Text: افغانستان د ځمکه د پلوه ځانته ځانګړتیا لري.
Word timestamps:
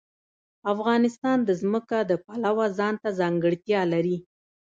افغانستان 0.73 1.37
د 1.43 1.49
ځمکه 1.61 1.97
د 2.09 2.11
پلوه 2.25 2.65
ځانته 2.79 3.09
ځانګړتیا 3.19 3.81
لري. 3.93 4.17